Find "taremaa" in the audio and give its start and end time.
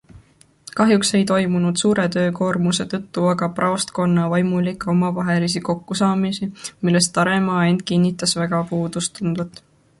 7.19-7.63